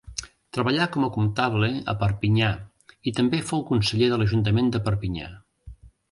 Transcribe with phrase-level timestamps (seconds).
[0.55, 2.47] Treballà com a comptable a Perpinyà
[3.11, 5.29] i també fou conseller de l'ajuntament de Perpinyà.